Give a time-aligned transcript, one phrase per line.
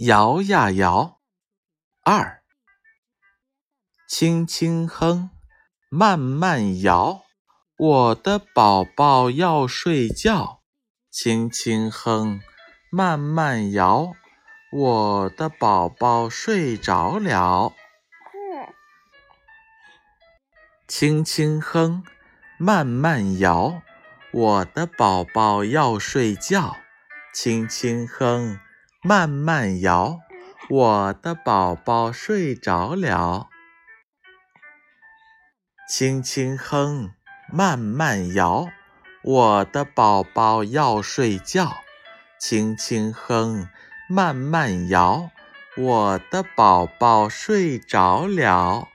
[0.00, 1.20] 摇呀摇，
[2.02, 2.42] 二，
[4.06, 5.30] 轻轻哼，
[5.88, 7.22] 慢慢摇，
[7.78, 10.60] 我的宝宝要睡觉。
[11.10, 12.42] 轻轻哼，
[12.90, 14.12] 慢慢摇，
[14.70, 17.72] 我的宝宝睡着了。
[20.86, 22.04] 轻轻哼，
[22.58, 23.80] 慢慢摇，
[24.30, 26.76] 我的宝宝要睡觉。
[27.32, 28.60] 轻轻哼。
[29.08, 30.18] 慢慢摇，
[30.68, 33.46] 我的宝宝睡着了。
[35.88, 37.12] 轻轻哼，
[37.52, 38.66] 慢慢摇，
[39.22, 41.70] 我的宝宝要睡觉。
[42.40, 43.68] 轻轻哼，
[44.08, 45.30] 慢慢摇，
[45.76, 48.88] 我的宝宝睡着了。